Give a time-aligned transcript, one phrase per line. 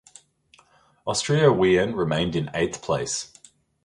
[1.05, 3.31] Austria Wien remained in eighth place.